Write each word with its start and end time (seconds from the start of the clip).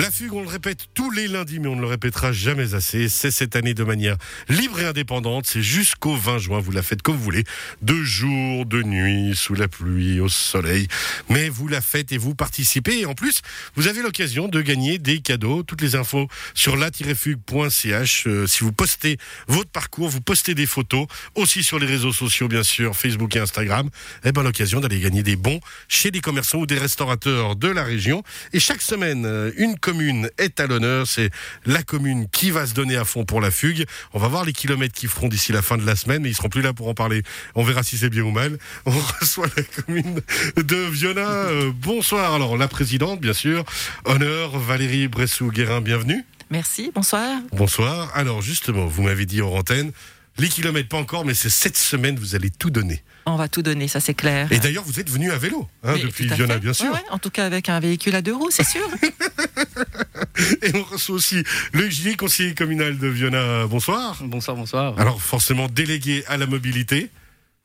La 0.00 0.10
fugue, 0.10 0.32
on 0.32 0.42
le 0.42 0.48
répète 0.48 0.88
tous 0.92 1.12
les 1.12 1.28
lundis, 1.28 1.60
mais 1.60 1.68
on 1.68 1.76
ne 1.76 1.80
le 1.80 1.86
répétera 1.86 2.32
jamais 2.32 2.74
assez. 2.74 3.08
C'est 3.08 3.30
cette 3.30 3.54
année 3.54 3.74
de 3.74 3.84
manière 3.84 4.16
libre 4.48 4.80
et 4.80 4.86
indépendante. 4.86 5.46
C'est 5.46 5.62
jusqu'au 5.62 6.16
20 6.16 6.38
juin. 6.38 6.58
Vous 6.58 6.72
la 6.72 6.82
faites 6.82 7.00
comme 7.00 7.14
vous 7.14 7.22
voulez. 7.22 7.44
De 7.80 8.02
jour, 8.02 8.66
de 8.66 8.82
nuit, 8.82 9.36
sous 9.36 9.54
la 9.54 9.68
pluie, 9.68 10.18
au 10.18 10.28
soleil. 10.28 10.88
Mais 11.28 11.48
vous 11.48 11.68
la 11.68 11.80
faites 11.80 12.10
et 12.10 12.18
vous 12.18 12.34
participez. 12.34 13.02
Et 13.02 13.06
en 13.06 13.14
plus, 13.14 13.42
vous 13.76 13.86
avez 13.86 14.02
l'occasion 14.02 14.48
de 14.48 14.60
gagner 14.62 14.98
des 14.98 15.20
cadeaux. 15.20 15.62
Toutes 15.62 15.80
les 15.80 15.94
infos 15.94 16.26
sur 16.54 16.76
la-fugue.ch. 16.76 18.26
Euh, 18.26 18.48
si 18.48 18.64
vous 18.64 18.72
postez 18.72 19.16
votre 19.46 19.70
parcours, 19.70 20.08
vous 20.08 20.20
postez 20.20 20.56
des 20.56 20.66
photos. 20.66 21.06
Aussi 21.36 21.62
sur 21.62 21.78
les 21.78 21.86
réseaux 21.86 22.12
sociaux, 22.12 22.48
bien 22.48 22.64
sûr, 22.64 22.96
Facebook 22.96 23.36
et 23.36 23.38
Instagram. 23.38 23.88
Eh 24.24 24.32
ben, 24.32 24.42
l'occasion 24.42 24.80
d'aller 24.80 24.98
gagner 24.98 25.22
des 25.22 25.36
bons 25.36 25.60
chez 25.86 26.10
des 26.10 26.20
commerçants 26.20 26.58
ou 26.58 26.66
des 26.66 26.78
restaurateurs 26.78 27.54
de 27.54 27.68
la 27.68 27.84
région. 27.84 28.24
Et 28.52 28.58
chaque 28.58 28.82
semaine, 28.82 29.24
euh, 29.24 29.52
une 29.56 29.78
commune 29.84 30.30
est 30.38 30.60
à 30.60 30.66
l'honneur. 30.66 31.06
C'est 31.06 31.28
la 31.66 31.82
commune 31.82 32.26
qui 32.30 32.50
va 32.50 32.66
se 32.66 32.72
donner 32.72 32.96
à 32.96 33.04
fond 33.04 33.26
pour 33.26 33.42
la 33.42 33.50
fugue. 33.50 33.84
On 34.14 34.18
va 34.18 34.28
voir 34.28 34.46
les 34.46 34.54
kilomètres 34.54 34.94
qu'ils 34.94 35.10
feront 35.10 35.28
d'ici 35.28 35.52
la 35.52 35.60
fin 35.60 35.76
de 35.76 35.84
la 35.84 35.94
semaine, 35.94 36.22
mais 36.22 36.30
ils 36.30 36.34
seront 36.34 36.48
plus 36.48 36.62
là 36.62 36.72
pour 36.72 36.88
en 36.88 36.94
parler. 36.94 37.22
On 37.54 37.62
verra 37.62 37.82
si 37.82 37.98
c'est 37.98 38.08
bien 38.08 38.22
ou 38.22 38.30
mal. 38.30 38.56
On 38.86 38.92
reçoit 39.20 39.46
la 39.54 39.62
commune 39.62 40.22
de 40.56 40.76
Viona. 40.76 41.28
Euh, 41.28 41.70
bonsoir. 41.74 42.32
Alors, 42.32 42.56
la 42.56 42.66
présidente, 42.66 43.20
bien 43.20 43.34
sûr. 43.34 43.62
Honneur, 44.06 44.58
Valérie 44.58 45.06
Bressou-Guérin, 45.06 45.82
bienvenue. 45.82 46.24
Merci, 46.48 46.90
bonsoir. 46.94 47.40
Bonsoir. 47.52 48.10
Alors, 48.14 48.40
justement, 48.40 48.86
vous 48.86 49.02
m'avez 49.02 49.26
dit 49.26 49.42
hors 49.42 49.54
antenne, 49.54 49.92
les 50.38 50.48
kilomètres 50.48 50.88
pas 50.88 50.96
encore, 50.98 51.24
mais 51.24 51.34
c'est 51.34 51.48
cette 51.50 51.76
semaine, 51.76 52.18
vous 52.18 52.34
allez 52.34 52.50
tout 52.50 52.70
donner. 52.70 53.02
On 53.26 53.36
va 53.36 53.48
tout 53.48 53.62
donner, 53.62 53.88
ça 53.88 54.00
c'est 54.00 54.14
clair. 54.14 54.50
Et 54.52 54.58
d'ailleurs, 54.58 54.84
vous 54.84 55.00
êtes 55.00 55.08
venu 55.08 55.30
à 55.30 55.38
vélo 55.38 55.66
hein, 55.82 55.92
Oui, 55.94 56.02
depuis 56.02 56.26
Viona, 56.28 56.58
bien 56.58 56.72
sûr. 56.74 56.86
Ouais, 56.86 56.92
ouais, 56.92 57.04
en 57.10 57.18
tout 57.18 57.30
cas 57.30 57.46
avec 57.46 57.68
un 57.68 57.80
véhicule 57.80 58.14
à 58.16 58.22
deux 58.22 58.34
roues, 58.34 58.50
c'est 58.50 58.66
sûr. 58.66 58.82
Et 60.62 60.74
on 60.74 60.82
reçoit 60.82 61.14
aussi 61.14 61.42
le 61.72 61.88
Gilles, 61.88 62.16
conseiller 62.16 62.54
communal 62.54 62.98
de 62.98 63.06
Viona. 63.08 63.66
Bonsoir. 63.66 64.18
Bonsoir, 64.22 64.56
bonsoir. 64.56 64.98
Alors 64.98 65.22
forcément 65.22 65.68
délégué 65.68 66.24
à 66.26 66.36
la 66.36 66.46
mobilité. 66.46 67.10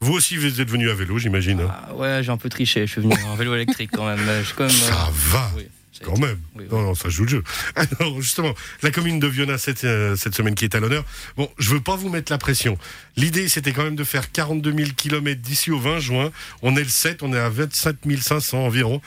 Vous 0.02 0.14
aussi, 0.14 0.38
vous 0.38 0.62
êtes 0.62 0.70
venu 0.70 0.90
à 0.90 0.94
vélo, 0.94 1.18
j'imagine. 1.18 1.62
Ah, 1.70 1.94
ouais, 1.96 2.22
j'ai 2.24 2.32
un 2.32 2.38
peu 2.38 2.48
triché. 2.48 2.88
Je 2.88 2.92
suis 2.94 3.02
venu 3.02 3.14
en 3.26 3.36
vélo 3.36 3.54
électrique 3.54 3.90
quand 3.92 4.06
même. 4.06 4.20
Je 4.40 4.46
suis 4.46 4.56
quand 4.56 4.66
même. 4.68 4.74
euh, 4.76 4.88
Ça 4.90 5.10
va, 5.12 5.52
oui, 5.58 5.64
ça 5.64 5.70
quand 6.04 6.12
été- 6.16 6.22
même. 6.22 6.40
oui, 6.56 6.64
oui. 6.64 6.68
Non, 6.72 6.82
non, 6.82 6.96
ça 6.96 7.10
joue 7.10 7.24
le 7.24 7.30
jeu. 7.30 7.44
Alors 8.00 8.22
justement, 8.22 8.54
la 8.84 8.92
commune 8.92 9.20
de 9.20 9.28
Viona 9.28 9.58
cette, 9.58 9.84
euh, 9.84 10.16
cette 10.16 10.36
semaine 10.36 10.56
qui 10.56 10.66
est 10.66 10.76
à 10.76 10.80
l'honneur. 10.80 11.04
Bon, 11.38 11.50
je 11.58 11.70
veux 11.72 11.82
pas 11.82 11.96
vous 11.96 12.10
mettre 12.10 12.32
la 12.32 12.38
pression. 12.38 12.78
L'idée, 13.18 13.48
c'était 13.50 13.72
quand 13.74 13.84
même 13.84 13.96
de 13.96 14.04
faire 14.04 14.32
42 14.32 14.74
000 14.74 14.90
km 14.96 15.42
d'ici 15.42 15.72
au 15.72 15.80
20 15.80 16.00
juin. 16.00 16.32
On 16.62 16.76
est 16.76 16.84
le 16.84 16.90
7, 16.90 17.24
on 17.24 17.34
est 17.34 17.40
à 17.40 17.50
27 17.50 17.98
500 18.22 18.60
environ. 18.66 19.02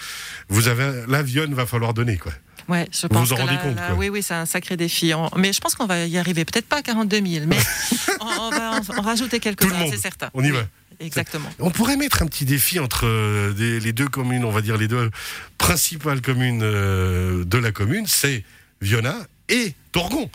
Vous 0.48 0.68
avez 0.68 1.04
la 1.08 1.22
Vione, 1.22 1.54
va 1.54 1.66
falloir 1.66 1.94
donner 1.94 2.16
quoi. 2.16 2.32
Ouais, 2.68 2.88
je 2.92 3.02
Vous 3.02 3.08
pense 3.08 3.28
vous 3.28 3.32
en 3.34 3.36
que 3.36 3.40
rendez 3.42 3.56
compte, 3.60 3.76
oui, 3.96 4.08
oui, 4.08 4.22
c'est 4.22 4.34
un 4.34 4.46
sacré 4.46 4.76
défi. 4.76 5.12
On- 5.14 5.28
Mais 5.36 5.52
je 5.52 5.60
pense 5.60 5.74
qu'on 5.74 5.86
va 5.86 6.06
y 6.06 6.16
arriver. 6.16 6.44
Peut-être 6.44 6.68
pas 6.68 6.76
à 6.78 6.82
42 6.82 7.20
000, 7.26 7.46
mais 7.48 7.56
on, 8.20 8.24
on 8.26 8.50
va 8.50 8.80
en, 8.98 9.02
rajouter 9.02 9.40
Tout 9.40 9.48
le 9.48 9.54
quelques-uns, 9.56 9.78
monde. 9.78 9.90
c'est 9.90 9.98
certain. 10.00 10.30
On 10.32 10.42
y 10.44 10.50
Oui, 10.50 10.56
va. 10.56 10.66
Exactement. 11.02 11.48
On 11.58 11.70
pourrait 11.70 11.96
mettre 11.96 12.22
un 12.22 12.26
petit 12.26 12.44
défi 12.44 12.78
entre 12.78 13.06
euh, 13.06 13.52
des- 13.52 13.80
les 13.80 13.92
deux 13.92 14.08
communes, 14.08 14.44
on 14.44 14.50
va 14.50 14.60
dire 14.62 14.76
les 14.76 14.88
deux 14.88 15.10
principales 15.58 16.20
communes 16.20 16.60
euh, 16.62 17.44
de 17.44 17.58
la 17.58 17.72
commune, 17.72 18.06
c'est 18.06 18.44
Viona 18.80 19.16
et 19.48 19.74
Torgon. 19.92 20.30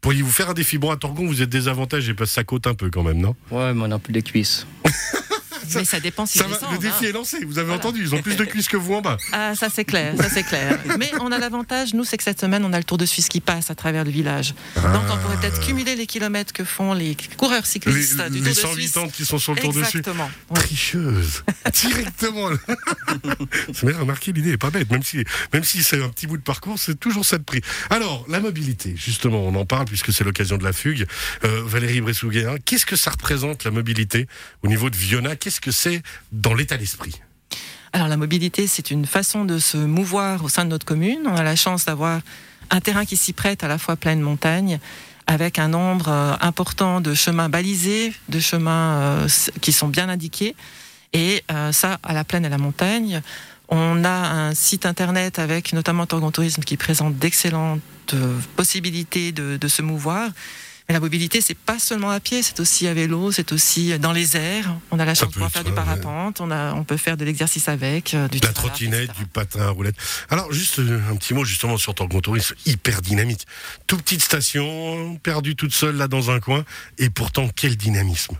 Pourriez-vous 0.00 0.30
faire 0.30 0.50
un 0.50 0.54
défi 0.54 0.78
Bon, 0.78 0.90
à 0.90 0.96
Torgon, 0.96 1.26
vous 1.26 1.42
êtes 1.42 1.48
désavantagé 1.48 2.14
parce 2.14 2.30
que 2.30 2.34
ça 2.34 2.44
côte 2.44 2.66
un 2.66 2.74
peu 2.74 2.90
quand 2.90 3.02
même, 3.02 3.18
non? 3.18 3.34
Ouais, 3.50 3.74
mais 3.74 3.82
on 3.86 3.90
a 3.90 3.98
plus 3.98 4.12
des 4.12 4.22
cuisses. 4.22 4.66
Mais 5.74 5.84
ça 5.84 6.00
dépend 6.00 6.26
si 6.26 6.38
Ça 6.38 6.46
va, 6.46 6.58
Le 6.72 6.78
défi 6.78 7.06
hein. 7.06 7.08
est 7.08 7.12
lancé, 7.12 7.44
vous 7.44 7.58
avez 7.58 7.66
Voilà. 7.68 7.80
entendu, 7.80 8.02
ils 8.02 8.14
ont 8.14 8.22
plus 8.22 8.36
de 8.36 8.44
cuisses 8.44 8.68
que 8.68 8.76
vous 8.76 8.94
en 8.94 9.00
bas. 9.00 9.16
Ah, 9.32 9.54
ça 9.54 9.68
c'est 9.72 9.84
clair, 9.84 10.14
ça 10.16 10.28
c'est 10.28 10.42
clair. 10.42 10.78
Mais 10.98 11.10
on 11.20 11.32
a 11.32 11.38
l'avantage, 11.38 11.94
nous, 11.94 12.04
c'est 12.04 12.16
que 12.16 12.24
cette 12.24 12.40
semaine, 12.40 12.64
on 12.64 12.72
a 12.72 12.78
le 12.78 12.84
Tour 12.84 12.98
de 12.98 13.06
Suisse 13.06 13.28
qui 13.28 13.40
passe 13.40 13.70
à 13.70 13.74
travers 13.74 14.04
le 14.04 14.10
village. 14.10 14.54
Donc 14.76 15.02
on 15.12 15.16
pourrait 15.18 15.36
peut-être 15.40 15.60
cumuler 15.60 15.96
les 15.96 16.06
kilomètres 16.06 16.52
que 16.52 16.64
font 16.64 16.92
les 16.94 17.16
coureurs 17.36 17.60
Les, 17.62 17.66
cyclistes 17.66 18.20
du 18.30 18.40
les 18.40 18.54
Tour 18.54 18.70
de 18.70 18.80
Suisse. 18.80 18.92
180 18.92 19.08
qui 19.10 19.24
sont 19.24 19.38
sur 19.38 19.54
le 19.54 19.60
tour 19.60 19.72
dessus. 19.72 19.98
Exactement. 19.98 20.30
Ouais. 20.50 20.60
Tricheuse, 20.60 21.42
directement. 21.72 22.48
C'est 23.72 23.86
bien 23.86 23.98
remarqué, 23.98 24.32
l'idée 24.32 24.52
est 24.52 24.56
pas 24.58 24.70
bête, 24.70 24.90
même 24.90 25.02
si, 25.02 25.24
même 25.52 25.64
si 25.64 25.82
c'est 25.82 26.02
un 26.02 26.08
petit 26.08 26.26
bout 26.26 26.36
de 26.36 26.42
parcours, 26.42 26.78
c'est 26.78 26.98
toujours 26.98 27.24
ça 27.24 27.38
de 27.38 27.42
prix. 27.42 27.60
Alors, 27.90 28.24
la 28.28 28.40
mobilité, 28.40 28.94
justement, 28.96 29.38
on 29.46 29.54
en 29.54 29.64
parle 29.66 29.86
puisque 29.86 30.12
c'est 30.12 30.24
l'occasion 30.24 30.56
de 30.58 30.64
la 30.64 30.72
fugue. 30.72 31.06
Euh, 31.44 31.62
Valérie 31.64 32.00
Bressouguet, 32.00 32.46
qu'est-ce 32.64 32.86
que 32.86 32.96
ça 32.96 33.10
représente 33.10 33.64
la 33.64 33.70
mobilité 33.70 34.26
au 34.62 34.68
niveau 34.68 34.90
de 34.90 34.96
Viona? 34.96 35.36
Qu'est-ce 35.36 35.55
que 35.60 35.70
c'est 35.70 36.02
dans 36.32 36.54
l'état 36.54 36.76
d'esprit 36.76 37.20
Alors 37.92 38.08
la 38.08 38.16
mobilité, 38.16 38.66
c'est 38.66 38.90
une 38.90 39.06
façon 39.06 39.44
de 39.44 39.58
se 39.58 39.76
mouvoir 39.76 40.44
au 40.44 40.48
sein 40.48 40.64
de 40.64 40.70
notre 40.70 40.86
commune. 40.86 41.20
On 41.26 41.36
a 41.36 41.42
la 41.42 41.56
chance 41.56 41.84
d'avoir 41.84 42.20
un 42.70 42.80
terrain 42.80 43.04
qui 43.04 43.16
s'y 43.16 43.32
prête 43.32 43.64
à 43.64 43.68
la 43.68 43.78
fois 43.78 43.96
pleine 43.96 44.20
montagne, 44.20 44.78
avec 45.26 45.58
un 45.58 45.68
nombre 45.68 46.08
euh, 46.08 46.34
important 46.40 47.00
de 47.00 47.14
chemins 47.14 47.48
balisés, 47.48 48.12
de 48.28 48.38
chemins 48.38 49.00
euh, 49.00 49.28
qui 49.60 49.72
sont 49.72 49.88
bien 49.88 50.08
indiqués. 50.08 50.54
Et 51.12 51.42
euh, 51.50 51.72
ça, 51.72 51.98
à 52.02 52.12
la 52.12 52.24
plaine 52.24 52.44
et 52.44 52.46
à 52.46 52.50
la 52.50 52.58
montagne. 52.58 53.22
On 53.68 54.04
a 54.04 54.10
un 54.10 54.54
site 54.54 54.86
internet 54.86 55.40
avec 55.40 55.72
notamment 55.72 56.06
Torgon 56.06 56.30
Tourisme 56.30 56.62
qui 56.62 56.76
présente 56.76 57.16
d'excellentes 57.16 58.14
possibilités 58.54 59.32
de 59.32 59.66
se 59.66 59.82
mouvoir. 59.82 60.30
Mais 60.88 60.92
la 60.92 61.00
mobilité, 61.00 61.40
c'est 61.40 61.58
pas 61.58 61.78
seulement 61.80 62.10
à 62.10 62.20
pied, 62.20 62.42
c'est 62.42 62.60
aussi 62.60 62.86
à 62.86 62.94
vélo, 62.94 63.32
c'est 63.32 63.50
aussi 63.50 63.98
dans 63.98 64.12
les 64.12 64.36
airs. 64.36 64.76
On 64.92 64.98
a 65.00 65.04
la 65.04 65.14
chance 65.14 65.28
de 65.28 65.32
pouvoir 65.32 65.50
faire 65.50 65.64
du 65.64 65.72
parapente, 65.72 66.40
on, 66.40 66.50
a, 66.50 66.74
on 66.74 66.84
peut 66.84 66.96
faire 66.96 67.16
de 67.16 67.24
l'exercice 67.24 67.68
avec, 67.68 68.14
euh, 68.14 68.28
du 68.28 68.38
La 68.38 68.52
trottinette, 68.52 69.12
du 69.16 69.26
patin 69.26 69.62
à 69.62 69.70
roulette. 69.70 69.96
Alors, 70.30 70.52
juste 70.52 70.78
euh, 70.78 71.00
un 71.10 71.16
petit 71.16 71.34
mot 71.34 71.44
justement 71.44 71.76
sur 71.76 71.94
Torgon 71.94 72.20
Tourisme, 72.20 72.54
hyper 72.66 73.02
dynamique. 73.02 73.46
Toute 73.88 74.02
petite 74.02 74.22
station, 74.22 75.16
perdue 75.22 75.56
toute 75.56 75.74
seule 75.74 75.96
là 75.96 76.06
dans 76.06 76.30
un 76.30 76.38
coin, 76.38 76.64
et 76.98 77.10
pourtant 77.10 77.48
quel 77.54 77.76
dynamisme. 77.76 78.36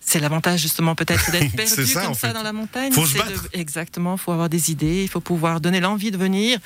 C'est 0.00 0.20
l'avantage 0.20 0.60
justement 0.60 0.94
peut-être 0.94 1.30
d'être 1.30 1.52
perdu 1.56 1.86
ça, 1.86 2.02
comme 2.02 2.14
ça 2.14 2.28
fait. 2.28 2.34
dans 2.34 2.42
la 2.42 2.52
montagne. 2.52 2.92
Faut 2.92 3.06
se 3.06 3.18
battre. 3.18 3.48
Exactement, 3.52 4.14
il 4.14 4.18
faut 4.20 4.32
avoir 4.32 4.48
des 4.48 4.70
idées, 4.70 5.02
il 5.02 5.08
faut 5.08 5.20
pouvoir 5.20 5.60
donner 5.60 5.80
l'envie 5.80 6.10
de 6.10 6.16
venir. 6.18 6.58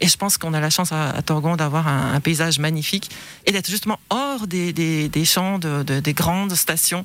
Et 0.00 0.08
je 0.08 0.16
pense 0.16 0.38
qu'on 0.38 0.54
a 0.54 0.60
la 0.60 0.70
chance 0.70 0.92
à, 0.92 1.10
à 1.10 1.22
Torgon 1.22 1.56
d'avoir 1.56 1.88
un, 1.88 2.14
un 2.14 2.20
paysage 2.20 2.58
magnifique 2.58 3.10
et 3.46 3.52
d'être 3.52 3.70
justement 3.70 3.98
hors 4.10 4.46
des, 4.46 4.72
des- 4.72 5.08
des 5.08 5.24
champs, 5.24 5.58
de, 5.58 5.82
de- 5.82 6.00
des 6.00 6.12
grandes 6.14 6.54
stations 6.54 7.04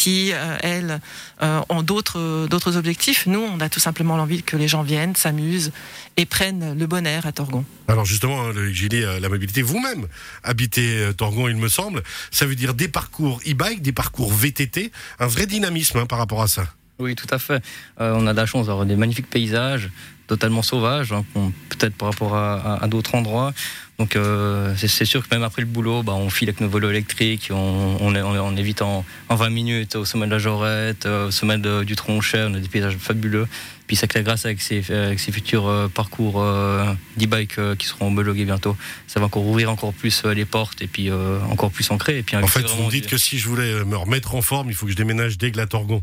qui, 0.00 0.32
euh, 0.32 0.56
elles, 0.62 0.98
euh, 1.42 1.60
ont 1.68 1.82
d'autres 1.82 2.46
d'autres 2.48 2.78
objectifs. 2.78 3.26
Nous, 3.26 3.38
on 3.38 3.60
a 3.60 3.68
tout 3.68 3.80
simplement 3.80 4.16
l'envie 4.16 4.42
que 4.42 4.56
les 4.56 4.66
gens 4.66 4.82
viennent, 4.82 5.14
s'amusent 5.14 5.72
et 6.16 6.24
prennent 6.24 6.78
le 6.78 6.86
bon 6.86 7.06
air 7.06 7.26
à 7.26 7.32
Torgon. 7.32 7.66
Alors 7.86 8.06
justement, 8.06 8.48
le 8.48 8.72
gilet, 8.72 9.04
euh, 9.04 9.20
la 9.20 9.28
mobilité, 9.28 9.60
vous-même 9.60 10.06
habitez 10.42 10.96
euh, 10.96 11.12
Torgon, 11.12 11.48
il 11.48 11.56
me 11.56 11.68
semble. 11.68 12.02
Ça 12.30 12.46
veut 12.46 12.54
dire 12.54 12.72
des 12.72 12.88
parcours 12.88 13.42
e-bike, 13.46 13.82
des 13.82 13.92
parcours 13.92 14.32
VTT, 14.32 14.90
un 15.18 15.26
vrai 15.26 15.46
dynamisme 15.46 15.98
hein, 15.98 16.06
par 16.06 16.18
rapport 16.18 16.40
à 16.40 16.48
ça. 16.48 16.64
Oui, 16.98 17.14
tout 17.14 17.26
à 17.30 17.38
fait. 17.38 17.62
Euh, 18.00 18.14
on 18.16 18.26
a 18.26 18.32
de 18.32 18.36
la 18.38 18.46
chance 18.46 18.68
d'avoir 18.68 18.86
des 18.86 18.96
magnifiques 18.96 19.28
paysages, 19.28 19.90
totalement 20.30 20.62
sauvages, 20.62 21.12
hein, 21.12 21.24
peut-être 21.70 21.94
par 21.96 22.10
rapport 22.10 22.36
à, 22.36 22.54
à- 22.54 22.84
à 22.84 22.86
d'autres 22.86 23.16
endroits. 23.16 23.52
Donc, 23.98 24.14
euh, 24.16 24.72
c'est 24.78 25.04
sûr 25.04 25.28
que 25.28 25.34
même 25.34 25.42
après 25.42 25.60
le 25.60 25.66
boulot, 25.66 26.02
bah, 26.04 26.12
on 26.14 26.30
file 26.30 26.48
avec 26.48 26.60
nos 26.60 26.68
vélos 26.68 26.88
électriques, 26.88 27.48
on, 27.50 27.96
on, 28.00 28.14
est- 28.14 28.22
on, 28.22 28.34
est- 28.36 28.38
on 28.38 28.56
est 28.56 28.62
vite 28.62 28.80
en, 28.80 29.04
en 29.28 29.34
20 29.34 29.50
minutes 29.50 29.96
au 29.96 30.04
sommet 30.04 30.26
de 30.26 30.30
la 30.30 30.38
Jorette, 30.38 31.04
euh, 31.04 31.26
au 31.28 31.30
sommet 31.32 31.58
de- 31.58 31.82
du 31.84 31.96
Tronchet, 31.96 32.44
on 32.48 32.54
a 32.54 32.60
des 32.60 32.68
paysages 32.68 32.96
fabuleux. 32.96 33.46
Puis 33.88 33.96
c'est 33.96 34.06
clair, 34.06 34.22
grâce 34.22 34.46
avec 34.46 34.62
ces, 34.62 34.88
avec 34.92 35.18
ces 35.18 35.32
futurs 35.32 35.66
euh, 35.66 35.88
parcours 35.88 36.40
euh, 36.40 36.86
d'e-bike 37.16 37.58
qui 37.76 37.86
seront 37.88 38.06
homologués 38.06 38.44
bientôt, 38.44 38.76
ça 39.08 39.18
va 39.18 39.26
encore 39.26 39.44
ouvrir 39.44 39.68
encore 39.68 39.92
plus 39.92 40.22
les 40.24 40.44
portes 40.44 40.80
et 40.80 40.86
puis 40.86 41.10
encore 41.50 41.72
plus 41.72 41.90
ancré. 41.90 42.18
Et 42.18 42.22
puis, 42.22 42.36
En 42.36 42.46
fait, 42.46 42.60
vous 42.76 42.84
me 42.84 42.90
dites 42.90 43.08
que 43.08 43.18
si 43.18 43.38
je 43.38 43.48
voulais 43.48 43.84
me 43.84 43.96
remettre 43.96 44.34
en 44.36 44.42
forme, 44.42 44.68
il 44.70 44.74
faut 44.74 44.86
que 44.86 44.92
je 44.92 44.96
déménage 44.96 45.36
d'Aigle 45.38 45.58
à 45.60 45.66
Torgon. 45.66 46.02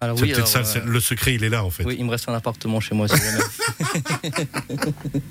Alors 0.00 0.18
C'est 0.18 0.24
oui, 0.24 0.32
peut-être 0.32 0.54
alors, 0.54 0.66
ça, 0.66 0.78
euh, 0.78 0.82
le 0.84 1.00
secret, 1.00 1.34
il 1.34 1.42
est 1.42 1.48
là 1.48 1.64
en 1.64 1.70
fait. 1.70 1.84
Oui, 1.84 1.96
il 1.98 2.04
me 2.04 2.10
reste 2.10 2.28
un 2.28 2.34
appartement 2.34 2.80
chez 2.80 2.94
moi 2.94 3.08
si. 3.08 3.14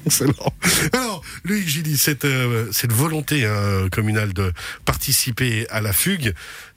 Excellent. 0.08 0.54
Alors, 0.94 1.22
Loïc 1.44 1.68
Gilly, 1.68 1.98
cette, 1.98 2.26
euh, 2.26 2.68
cette 2.72 2.92
volonté 2.92 3.46
hein, 3.46 3.88
communale 3.92 4.34
de 4.34 4.52
participer 4.84 5.68
à 5.70 5.82
la 5.82 5.94
fugue, 5.94 6.34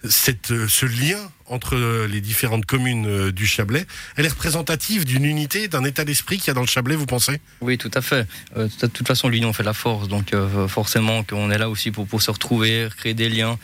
cette, 0.06 0.50
euh, 0.50 0.68
ce 0.68 0.84
lien 0.84 1.18
entre 1.46 1.76
euh, 1.76 2.06
les 2.06 2.20
différentes 2.20 2.66
communes 2.66 3.06
euh, 3.06 3.32
du 3.32 3.46
Chablais, 3.46 3.86
elle 4.16 4.26
est 4.26 4.30
représentative 4.30 5.04
d'une 5.04 5.24
unité, 5.24 5.68
d'un 5.68 5.84
état 5.84 6.04
d'esprit 6.04 6.36
qu'il 6.36 6.48
y 6.48 6.50
a 6.50 6.54
dans 6.54 6.60
le 6.60 6.66
Chablais, 6.66 6.94
vous 6.94 7.06
pensez? 7.06 7.40
Oui, 7.60 7.78
tout 7.78 7.90
à 7.94 8.02
fait. 8.02 8.26
Euh, 8.56 8.68
de 8.82 8.86
toute 8.86 9.06
façon, 9.06 9.28
l'union 9.28 9.52
fait 9.52 9.62
la 9.62 9.72
force, 9.72 10.08
donc 10.08 10.32
euh, 10.32 10.68
forcément 10.68 11.22
qu'on 11.24 11.50
est 11.50 11.58
là 11.58 11.70
aussi 11.70 11.90
pour, 11.90 12.06
pour 12.06 12.22
se 12.22 12.30
retrouver, 12.30 12.88
créer 12.96 13.14
des 13.14 13.28
liens. 13.28 13.58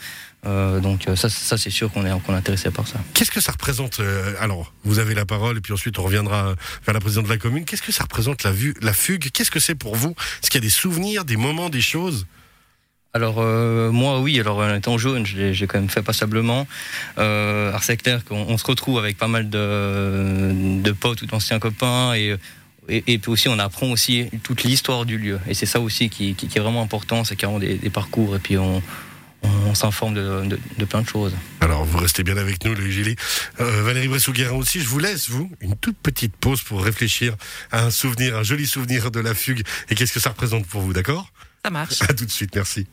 Euh, 0.45 0.79
donc 0.79 1.07
euh, 1.07 1.15
ça, 1.15 1.29
ça 1.29 1.57
c'est 1.57 1.69
sûr 1.69 1.91
qu'on 1.91 2.05
est, 2.05 2.21
qu'on 2.21 2.33
est 2.33 2.37
intéressé 2.37 2.69
par 2.71 2.87
ça. 2.87 2.99
Qu'est-ce 3.13 3.31
que 3.31 3.41
ça 3.41 3.51
représente 3.51 3.99
euh, 3.99 4.33
Alors, 4.39 4.73
vous 4.83 4.99
avez 4.99 5.15
la 5.15 5.25
parole, 5.25 5.57
et 5.57 5.61
puis 5.61 5.73
ensuite 5.73 5.97
on 5.99 6.03
reviendra 6.03 6.55
vers 6.85 6.93
la 6.93 6.99
présidente 6.99 7.25
de 7.25 7.29
la 7.29 7.37
commune. 7.37 7.65
Qu'est-ce 7.65 7.81
que 7.81 7.91
ça 7.91 8.03
représente 8.03 8.43
la, 8.43 8.51
vue, 8.51 8.75
la 8.81 8.93
fugue? 8.93 9.29
Qu'est-ce 9.31 9.51
que 9.51 9.59
c'est 9.59 9.75
pour 9.75 9.95
vous? 9.95 10.15
Est-ce 10.41 10.51
qu'il 10.51 10.59
y 10.59 10.63
a 10.63 10.67
des 10.67 10.69
souvenirs, 10.69 11.25
des 11.25 11.37
moments, 11.37 11.69
des 11.69 11.81
choses? 11.81 12.27
Alors 13.13 13.37
euh, 13.39 13.91
moi, 13.91 14.19
oui. 14.19 14.39
Alors 14.39 14.57
en 14.57 14.75
étant 14.75 14.97
l'ai- 14.97 15.53
j'ai 15.53 15.67
quand 15.67 15.79
même 15.79 15.89
fait 15.89 16.03
passablement. 16.03 16.67
Euh, 17.17 17.69
alors 17.69 17.81
c'est 17.81 17.95
clair 17.95 18.25
qu'on 18.25 18.45
on 18.49 18.57
se 18.57 18.65
retrouve 18.65 18.99
avec 18.99 19.17
pas 19.17 19.29
mal 19.29 19.49
de, 19.49 20.81
de 20.81 20.91
potes 20.91 21.21
ou 21.21 21.25
d'anciens 21.25 21.59
copains 21.59 22.13
et 22.13 22.35
et, 22.87 23.17
puis 23.17 23.31
aussi, 23.31 23.49
on 23.49 23.57
apprend 23.57 23.87
aussi 23.87 24.29
toute 24.43 24.61
l'histoire 24.63 25.05
du 25.05 25.17
lieu. 25.17 25.39
Et 25.47 25.55
c'est 25.55 25.65
ça 25.65 25.79
aussi 25.79 26.09
qui, 26.09 26.35
est 26.39 26.59
vraiment 26.59 26.83
important, 26.83 27.23
c'est 27.23 27.35
qu'on 27.35 27.57
des, 27.57 27.75
des, 27.75 27.89
parcours 27.89 28.35
et 28.35 28.39
puis 28.39 28.59
on, 28.59 28.83
s'informe 29.73 30.13
de, 30.13 30.85
plein 30.85 31.01
de 31.01 31.07
choses. 31.07 31.33
Alors, 31.61 31.85
vous 31.85 31.97
restez 31.97 32.23
bien 32.23 32.37
avec 32.37 32.63
nous, 32.65 32.73
le 32.73 32.89
Gilly. 32.89 33.15
Euh, 33.59 33.83
Valérie 33.83 34.07
Bressou-Guérin 34.07 34.55
aussi, 34.55 34.81
je 34.81 34.87
vous 34.87 34.99
laisse, 34.99 35.29
vous, 35.29 35.51
une 35.61 35.75
toute 35.75 35.97
petite 35.97 36.35
pause 36.35 36.61
pour 36.61 36.83
réfléchir 36.83 37.35
à 37.71 37.83
un 37.85 37.91
souvenir, 37.91 38.35
un 38.35 38.43
joli 38.43 38.67
souvenir 38.67 39.11
de 39.11 39.19
la 39.19 39.33
fugue 39.33 39.63
et 39.89 39.95
qu'est-ce 39.95 40.13
que 40.13 40.19
ça 40.19 40.31
représente 40.31 40.65
pour 40.67 40.81
vous, 40.81 40.93
d'accord? 40.93 41.31
Ça 41.63 41.71
marche. 41.71 42.01
À 42.01 42.13
tout 42.13 42.25
de 42.25 42.31
suite, 42.31 42.55
merci. 42.55 42.83